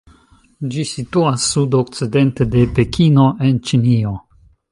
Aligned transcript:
Ĝi 0.75 0.85
situas 0.91 1.45
sud-okcidente 1.49 2.49
de 2.55 2.65
Pekino 2.79 3.29
en 3.49 3.63
Ĉinio. 3.69 4.17